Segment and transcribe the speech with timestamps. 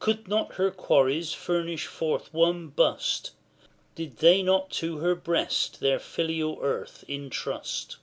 [0.00, 3.30] Could not her quarries furnish forth one bust?
[3.94, 7.96] Did they not to her breast their filial earth entrust?